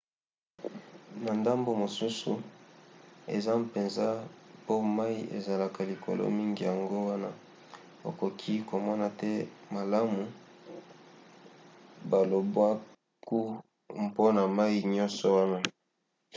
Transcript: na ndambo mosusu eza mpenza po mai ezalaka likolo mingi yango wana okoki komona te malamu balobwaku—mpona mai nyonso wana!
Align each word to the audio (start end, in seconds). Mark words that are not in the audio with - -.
na 1.23 1.31
ndambo 1.41 1.69
mosusu 1.81 2.31
eza 3.35 3.53
mpenza 3.63 4.05
po 4.65 4.73
mai 4.95 5.15
ezalaka 5.37 5.81
likolo 5.91 6.23
mingi 6.37 6.61
yango 6.69 6.97
wana 7.09 7.29
okoki 8.09 8.53
komona 8.69 9.07
te 9.19 9.31
malamu 9.73 10.23
balobwaku—mpona 12.09 14.43
mai 14.57 14.77
nyonso 14.95 15.25
wana! 15.37 15.57